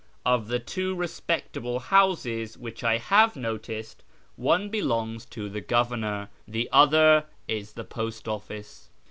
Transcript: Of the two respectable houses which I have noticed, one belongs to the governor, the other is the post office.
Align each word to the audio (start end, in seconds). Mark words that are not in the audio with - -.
Of 0.25 0.47
the 0.47 0.57
two 0.57 0.95
respectable 0.95 1.77
houses 1.77 2.57
which 2.57 2.83
I 2.83 2.97
have 2.97 3.35
noticed, 3.35 4.03
one 4.35 4.67
belongs 4.69 5.25
to 5.27 5.47
the 5.47 5.61
governor, 5.61 6.29
the 6.47 6.67
other 6.71 7.25
is 7.47 7.73
the 7.73 7.83
post 7.83 8.27
office. 8.27 8.89